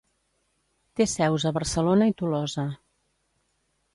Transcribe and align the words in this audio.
Té 1.01 1.05
seus 1.11 1.43
a 1.49 1.51
Barcelona 1.59 2.09
i 2.13 2.17
Tolosa. 2.21 2.65